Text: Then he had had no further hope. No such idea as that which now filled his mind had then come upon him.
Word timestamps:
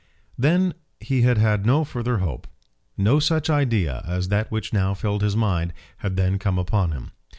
Then 0.35 0.73
he 0.99 1.21
had 1.21 1.37
had 1.37 1.63
no 1.63 1.83
further 1.83 2.17
hope. 2.17 2.47
No 2.97 3.19
such 3.19 3.51
idea 3.51 4.03
as 4.03 4.29
that 4.29 4.49
which 4.49 4.73
now 4.73 4.95
filled 4.95 5.21
his 5.21 5.35
mind 5.35 5.73
had 5.97 6.15
then 6.17 6.39
come 6.39 6.57
upon 6.57 6.91
him. 6.91 7.11